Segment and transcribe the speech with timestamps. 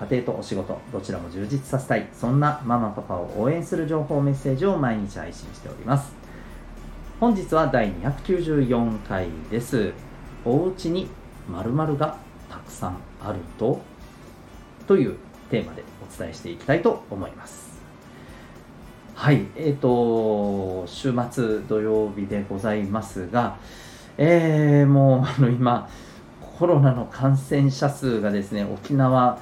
[0.00, 2.08] 家庭とお仕事どちらも充実させたい。
[2.12, 6.12] そんなママパパを応援する情報メッセージを毎日配信しております。
[7.20, 9.92] 本日は第294回です。
[10.44, 11.08] おうちに
[11.48, 12.16] 〇〇が
[12.48, 13.80] たくさんあると
[14.86, 15.16] という
[15.50, 17.80] テーマでお伝えしていきたいと思います。
[19.14, 23.56] はいえーと週末土曜日でございますが
[24.18, 25.88] えー、もうあの今
[26.58, 29.38] コロナの感染者数がですね沖縄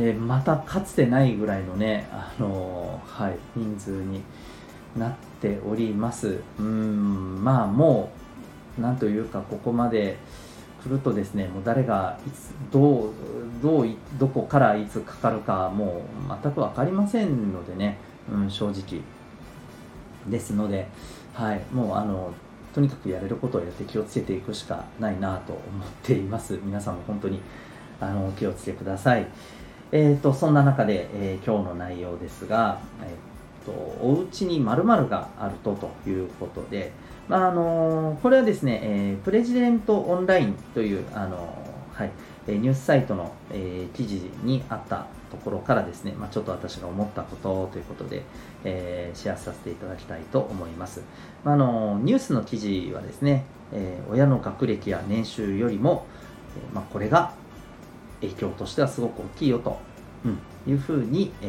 [0.00, 4.22] えー、またかつてないぐらいのね、あのー、はい、人数に
[4.96, 6.40] なっております。
[6.60, 8.12] うん、まあも
[8.78, 10.16] う、なんというか、ここまで
[10.84, 13.12] 来るとですね、もう誰がいつ、どう、
[13.60, 13.88] どう、
[14.20, 17.98] どこからいつかかるか、もう全く分かりませんのでね、
[18.32, 19.02] うん、正直。
[20.30, 20.86] ですので、
[21.34, 22.32] はい、もうあの、
[22.72, 25.62] とにかくやれることをやって気をつけていくしかないなと思っ
[26.04, 26.58] ています。
[26.62, 27.40] 皆さんも本当に
[28.00, 29.26] あの気をつけください。
[29.90, 33.72] えーと、そんな中で、えー、今日の内容ですが、えーと、
[34.04, 36.92] お家に〇〇があるとということで、
[37.28, 42.10] まああのー、これはですね、えー、プレジデントオンラインという、あのー、はい
[42.48, 48.22] えニュースサイトの、え記事にあったところからですね、まあ、ちょっと私が思ったことということで、
[48.64, 51.02] えシェアさせていただきたいと思います。
[51.44, 56.06] まあ、あのニュースの記事はですね、え親の学歴や年収よりも、
[56.56, 57.34] えまあ、これが
[58.20, 59.78] 影響としてはすごく大きいよと、
[60.24, 60.38] うん、
[60.70, 61.46] いうふうに、え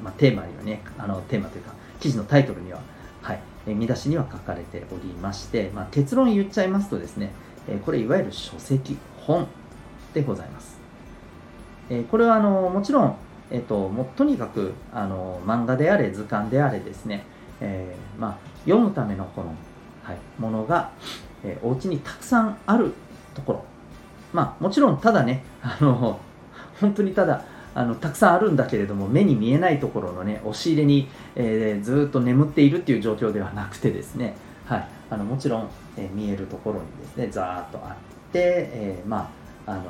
[0.00, 2.80] ー、まあ、テーマにはねあのテーマというか記事のタイトルには、
[3.22, 7.32] はい、見出しには書かれておりまして、まあ、結論言っちゃいますとですね、
[7.68, 9.48] えこれいわゆる書籍本
[10.12, 10.78] でございます、
[11.88, 13.16] えこれはあのもちろん、
[13.50, 17.24] えーと、もとにかくあの漫画であれ図鑑であれですね、
[17.60, 19.54] えー、まあ、読むためのこの、
[20.02, 20.90] はい、ものが、
[21.42, 22.92] えー、お家にたくさんある
[23.34, 23.64] ところ
[24.34, 26.18] まあ、もちろんただね、 あの、
[26.80, 27.42] 本当にただ、
[27.76, 34.36] あのたくさんあるんだけれども目に見えないところのね押し入れに、えー、ずっと眠っているっていう状況ではなくてですね、
[34.66, 39.28] はい、あのもちろん、えー、見えるところにですねざーっとあって、えー、ま
[39.66, 39.82] ああの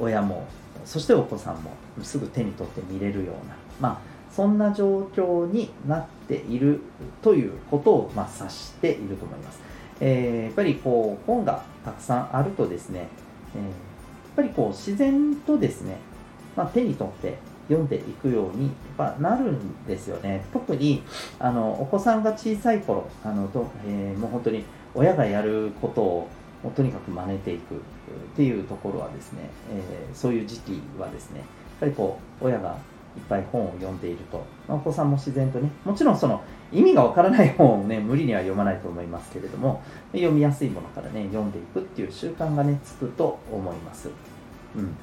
[0.00, 0.48] 親も
[0.84, 1.70] そしてお子さんも
[2.02, 6.80] すぐ手に取って見れるような、まあ、そんな状況になっている
[7.22, 9.60] ということを、まあ、指していると思います。
[10.00, 13.08] えー、やっぱりこう本がたくさんあるとですね、
[13.54, 13.72] えー、やっ
[14.36, 15.98] ぱりこう自然とですね、
[16.56, 17.38] まあ、手に取って
[17.68, 20.44] 読んでいくようにやっぱなるんですよね。
[20.52, 21.04] 特に
[21.38, 26.28] あのお子さんが小さい頃あのと、えー、もう本当に親がやることを
[26.64, 27.78] もうとにかく真似ていくっ
[28.36, 31.46] ていうところはですね、えー、そういう時期はですねやっ
[31.80, 32.76] ぱりこう親が
[33.16, 39.82] いっぱい本を読んでいると、まあ、お子さんも自然とねもちろんその意味がわからない本をね無理には読まないと思いますけれども
[40.12, 44.10] 読みやすいものからね読んでいくっていう習慣がねつくと思います。
[44.76, 44.94] うん。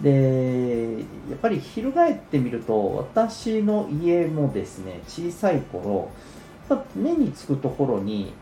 [0.00, 6.10] でやっぱり翻ってみると私の家もですね小さい頃
[6.94, 8.32] 目につくところに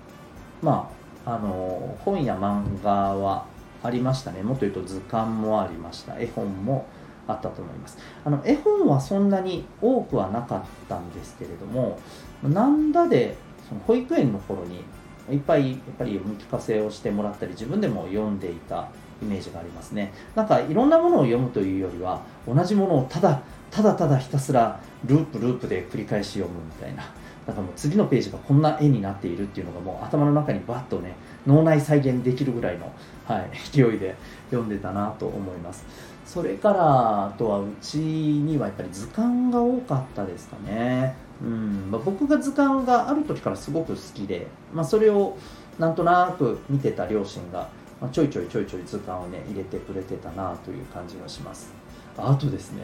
[0.60, 0.90] ま
[1.24, 3.46] ああの本や漫画は
[3.82, 4.42] ありましたね。
[4.42, 6.18] もっと言うと図鑑もありました。
[6.20, 6.86] 絵本も
[7.28, 7.98] あったと思います。
[8.24, 11.98] あの絵本はそんなに多くはなかったんですけれども
[12.42, 13.36] なんだで
[13.68, 14.84] その保育園の頃に
[15.30, 18.88] いっぱいやっぱり読み聞かせをしてもらったり自分でも読んでいた
[19.20, 20.12] イメージがありますね。
[20.34, 27.02] なんかいろんなものを読むというよりは同じものをただただただひたすらループループで繰り返し読むみたいな。
[27.46, 31.14] だかもう次のページがこんな絵になっているっていうのがもう頭の中にバッとね
[31.46, 32.92] 脳内再現できるぐらいの、
[33.24, 34.16] はい、勢いで
[34.50, 35.84] 読んでたなと思います。
[36.26, 41.14] それからあとはうちにはやっぱり図鑑が多かったですかね。
[41.40, 41.90] うん。
[41.90, 45.38] まあ、僕が図鑑がある時からすごく好きで、まあ、それを
[45.78, 47.68] なんとなく見てた両親が、
[48.00, 51.72] まあ、ちょいちょいちょいちょい図鑑をね入れてくれてたなという感じがします。
[52.18, 52.82] あとですね、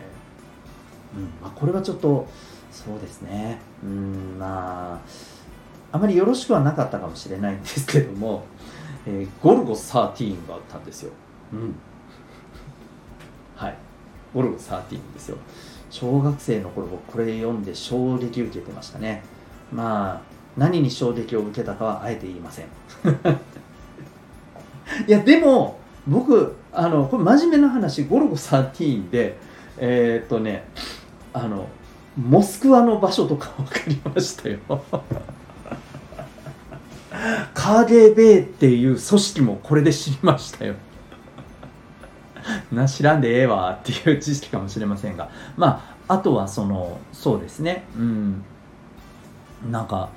[1.17, 1.23] うん。
[1.43, 2.29] まあ、これはちょっと
[2.71, 3.61] そうですね。
[3.83, 4.39] うん。
[4.39, 5.01] まあ
[5.93, 8.45] あまりよろしくはなかったかもしれないんですけども、
[9.07, 11.13] えー、ゴルゴ13があったんですよ、
[11.53, 11.75] うん、
[14.35, 15.37] ゴルゴ13ですよ。
[15.91, 19.23] 小学生の頃これ読んで衝撃受けてましたね。
[19.73, 20.21] まあ
[20.57, 22.67] 何に衝撃を受けたかはあえて言いません。
[25.07, 29.37] いやでも僕あのこれ真面目な話ゴルゴ13で
[29.79, 30.65] えー、っとね
[31.33, 31.69] あの
[32.17, 34.59] モスクワの場所とか分かりましたよ。
[37.55, 40.75] カーゲーベイっていう組織もこれで知りましたよ。
[42.73, 45.29] な知らんでええわっていう知識かもしれませんが。
[45.57, 47.85] まああとはそのそうですね。
[47.97, 48.45] うん。
[49.71, 50.09] なんか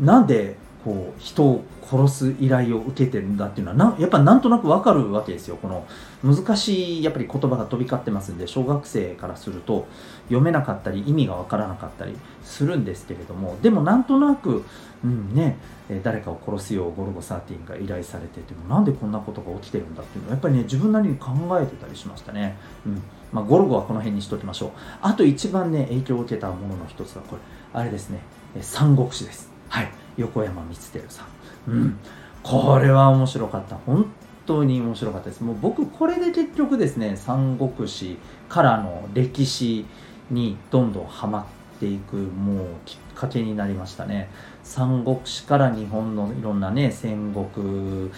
[0.00, 0.56] なんで
[0.86, 5.84] こう人を殺す依頼を受けてるんだっていうのはなやっぱなんとなくわかるわけですよこの
[6.22, 9.88] 難しいやっぱり言葉が飛び交ってますんで小学生からすると
[10.26, 14.64] 読めなかったり意味がわからなかったりするんですけれどもでもなんとなく、
[15.04, 15.58] うんね、
[16.04, 21.30] 誰かを殺すようゴルゴ13が依頼されててもなんでこんなことが起きてるんだっていうのはやっぱりね自分なりに考
[21.60, 22.56] えてたりしましたね。
[22.86, 23.02] うん
[23.32, 24.70] まあ、ゴルゴはこの辺にしときましょう。
[25.02, 27.42] あと一番ね影響を受けたものの一つがこれ
[27.72, 28.20] あれですね
[28.60, 29.50] 三国志です。
[29.68, 31.24] はい横山光輝さ
[31.68, 31.70] ん。
[31.70, 31.98] うん、
[32.42, 33.76] これは面白かった。
[33.76, 34.06] 本
[34.46, 35.42] 当に面白かったです。
[35.42, 38.18] もう僕これで結局ですね三国志
[38.48, 39.84] からの歴史
[40.30, 41.44] にどんどんハマっ
[41.80, 44.30] ていくもうきっかけになりましたね。
[44.62, 48.10] 三国志から日本のいろんなね戦国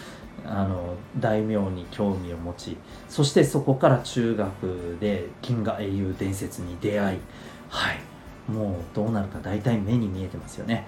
[0.46, 2.76] あの大名に興味を持ち
[3.08, 7.18] そしてそこから中学で金河英雄伝説に出会い
[7.68, 8.00] はい
[8.48, 10.86] もうどうなるか大体目に見えてますよね、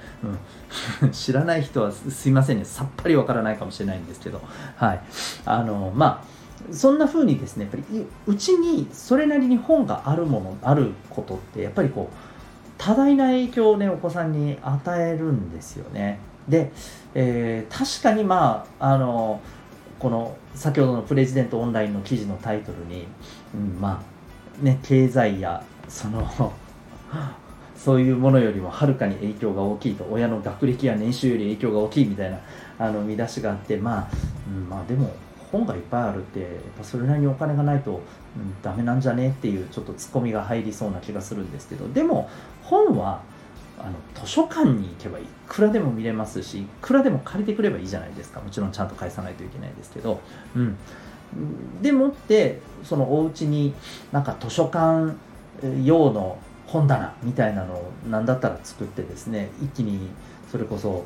[1.03, 2.65] うん、 知らない人はすいませんね。
[2.65, 4.41] さっぱりわからないかもしれないんですけど。
[4.77, 5.01] はい。
[5.45, 6.41] あのまあ
[6.73, 12.17] そんな風にですねやっぱりうちにそれなりに本があるものあることってやっぱりこう
[12.77, 16.19] 多大な影響をねお子さんに与えるんですよね。
[16.49, 16.73] で、
[17.15, 19.41] えー、確かにまああの
[19.99, 23.07] この先ほどのプレジデントオンラインの記事のタイトルに、
[23.55, 24.03] うん、ま
[24.61, 26.53] あね経済やその
[27.83, 32.39] そういうものよりもはるかに影響が大きいと親の学歴や年収より影響が大きいみたいな
[32.79, 34.09] あの見出しがあってまあ、
[34.49, 35.15] うん、まあでも
[35.51, 42.29] 本がいっぱいあるってやっぱそれなりにお金がないと、うん、ダメなんじゃねっていうちょっとツッコミが入りそうな気がするんですけどでも
[42.63, 43.23] 本は
[43.79, 48.41] あの図書館に行けばいくらでも見れますしいくらでも借りてくればいいじゃないですか。
[48.41, 50.21] もちろんちゃんと返さないといけないですけど、
[50.55, 50.77] うん、
[51.81, 53.73] でもってそのお家に
[54.13, 55.15] なんか図書館
[55.83, 56.39] 用の
[56.71, 60.09] 本棚みたいなのを何だったら作ってですね一気に
[60.51, 61.05] それこそ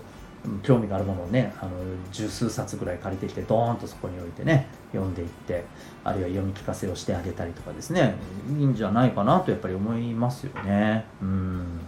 [0.63, 1.71] 興味があるものをねあの
[2.13, 5.65] 十数冊ぐらい借りてきてドーンとそこに置いてね読んでいって
[6.05, 8.15] あるいは読み聞かせをしてあげたりとかですね
[8.59, 11.07] いいんじゃないかなとやっぱり思いますよね。
[11.23, 11.81] うん。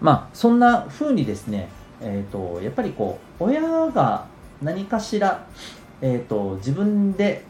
[0.00, 1.68] まあそんな風にですね
[2.00, 3.60] えっ、ー、とやっぱりこう親
[3.90, 4.26] が
[4.62, 5.44] 何かしら、
[6.00, 7.44] えーと自分で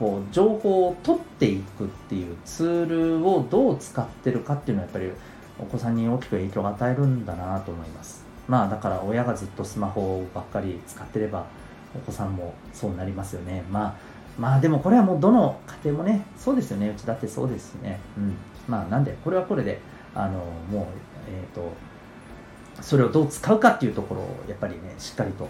[0.00, 5.10] こう情報を取っていくっていうツールをどう使ってるかっていうのはやっぱり
[5.58, 8.24] お子さんに大きく影響を与えるんだなと思います。
[8.48, 11.44] まあだから親がずっとスマホばっかり使ってれば
[11.94, 13.62] お子さんもそうなりますよね。
[13.70, 13.94] まあ
[14.38, 16.88] まあでもこれはもうどの家庭もねそうですよね。
[16.88, 18.00] うちだってそうですしね。
[18.16, 18.34] うん。
[18.66, 19.80] まあなんでこれはこれで
[20.14, 20.38] あの
[20.70, 20.84] もう
[21.28, 21.70] えっ、ー、と
[22.80, 25.46] それをどう使うかっていうところをやっぱりねしっかりと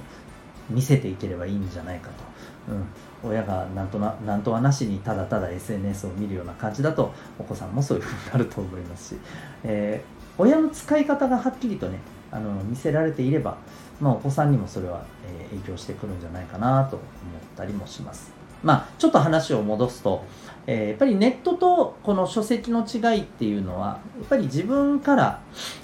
[0.71, 9.21] 見せていければいいんじゃないかと、うん、親がなんとななんとはなしにただただ SNS を見るような感じだとお子さんもそういうふうになると思いますし、
[9.65, 11.99] えー、親の使い方がはっきりとね
[12.31, 13.59] あの見せられていれば、
[14.01, 17.09] まあ、お子さんにもそれは、えー、影響してくるんじゃないかなと思っ
[17.57, 18.41] たりもします。
[18.63, 20.23] まあ、ちょっと話を戻すと、
[20.67, 25.41] えー、やっぱりネットとこの書籍の違いっていうのはやっぱり自分から、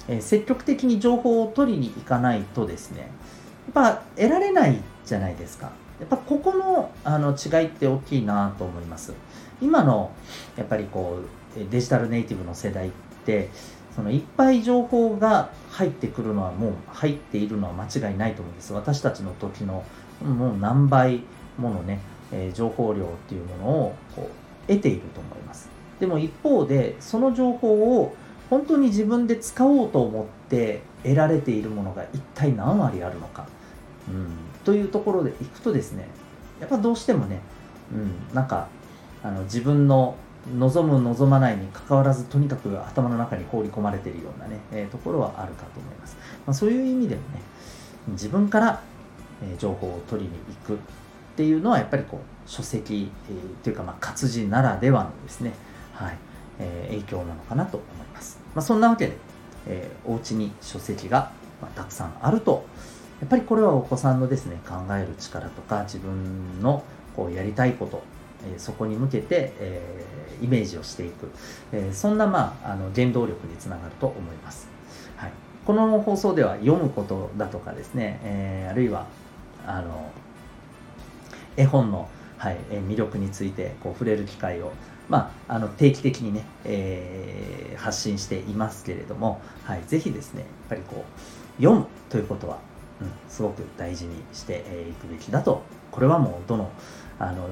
[0.08, 3.10] え積極的に情報を取りに行かないとですね
[3.66, 5.70] やっぱ得られないじゃないですか。
[5.98, 9.12] やっぱここのあの違いって大きいなと思います。
[9.60, 10.12] 今の
[10.56, 11.20] やっぱりこ
[11.56, 12.90] うデジタルネイティブの世代っ
[13.24, 13.48] て
[13.94, 18.72] そのいっぱい情報が入ってくるのはもう入っているのは間違いないと思うんです。
[18.72, 19.84] 私たちの時の
[20.22, 21.22] もう何倍
[21.56, 25.70] ものね、えー、情報量っていうものをこう得ていると思います。
[25.98, 28.14] でも一方でその情報を
[28.50, 33.46] 本当に自分で使おうと思って得られているものが一体何割あるのか。
[34.08, 34.46] うん。
[34.64, 36.08] というところでいくとですね
[36.60, 37.40] やっぱどうしてもね、
[37.92, 38.68] うん、なんか
[39.22, 40.16] あの自分の
[40.54, 47.40] 望む望まないにかかわらずとにかく頭の中に放り込まれているようなね、えー、ところはあるかと思います、まあ、そういう意味でもね
[48.08, 48.82] 自分から、
[49.42, 50.34] え、情報を取りに
[50.68, 50.78] 行くっ
[51.36, 55.52] ていうのはやっぱりこう書籍、えー、というかまあ活字ならではのですね、
[55.92, 56.16] はい
[56.60, 59.16] えー、影響なのかなと思います、まあ、そんなわけで、
[59.66, 62.64] えー、お家に書籍が、まあ、たくさんあると
[63.20, 68.02] やっぱりこれはお子さんのですね考える力とか自分のこうやりたいこと、
[68.46, 71.30] え、そこに向けて、えー、イメージをしていく、
[71.72, 74.68] えー、そんな、まあ、あの原動力につながると思います、
[75.16, 75.32] はい、
[75.64, 79.06] この放送では読むことだとかですね、えあるいは
[79.66, 80.10] あの
[81.56, 82.08] 絵本の
[82.38, 84.72] はい、え魅力についてこう触れる機会を
[85.08, 91.04] まあ、あの定期的にね、えー、発信していますけれども、はい、ぜひですね、やっぱりこ
[91.58, 92.58] う、読むということは、
[93.00, 96.70] うん、すごく大事にしていくべきだと、これはもうどの、
[97.18, 97.48] あの、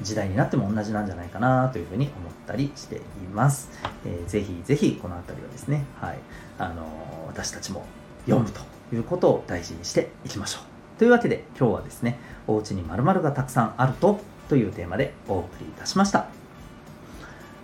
[0.00, 3.00] 時代になっても同じなんじゃないかなというふうに思ったりしてい
[3.32, 3.70] ます。
[4.04, 6.18] えー、ぜひぜひこの辺りはですね、はい、
[6.58, 6.86] あの
[7.28, 7.84] 私たちも
[8.26, 8.60] 読むと
[8.94, 10.98] いうことを大事にしていきましょう。
[10.98, 16.41] というわけで今日はですね、お家に〇〇がたくさんあるとというテーマでお送りいたしました。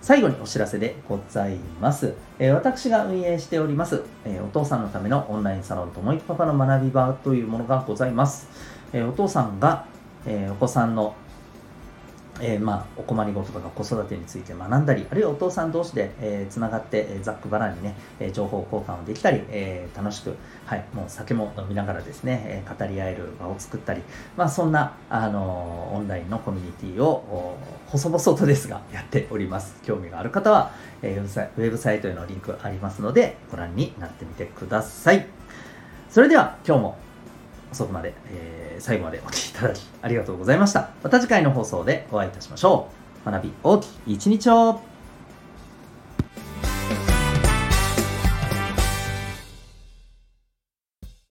[0.00, 2.14] 最後にお知らせでございます。
[2.38, 8.49] えー、私が運営しております、えー、お父さんのためのオンラインサロンともいパパの学び場というものがございます。
[8.93, 9.87] えー、お父さんが、
[10.26, 11.14] えお子さんの
[12.40, 24.02] えー、まあ、お困りごととか子育てについて学んだり、あるいはお父さん同士で、えー、つながって、えー、ざっくばらんにね、え情報交換をできたり、え楽しく、はい、もう酒も飲みながらですね、え語り合える場を作ったり、
[24.37, 29.76] まあ、そんな、あのオンラインのコミュニティを、細々とですが、やっております。
[29.83, 35.26] 興味がある方は、えウェブサイトへのリンクありますので、ご覧になってみてください。
[36.11, 36.99] それでは、今日も
[37.72, 40.90] 遅くまで、えー、最後までお聴きいただきありがとうございました。
[41.02, 42.88] また次回の放送でお会いいたしましょ
[43.26, 43.30] う。
[43.30, 44.80] 学び大きい一日を